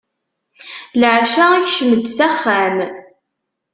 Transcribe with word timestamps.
Leɛca, 1.01 1.45
ikcem-d 1.59 2.05
s 2.17 2.19
axxam. 2.27 2.77